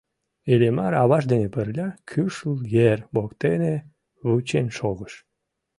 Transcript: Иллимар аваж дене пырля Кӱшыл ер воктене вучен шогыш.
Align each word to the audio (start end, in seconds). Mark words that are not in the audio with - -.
Иллимар 0.51 0.93
аваж 1.03 1.23
дене 1.31 1.47
пырля 1.55 1.87
Кӱшыл 2.09 2.55
ер 2.89 2.99
воктене 3.15 3.75
вучен 4.27 4.67
шогыш. 4.77 5.13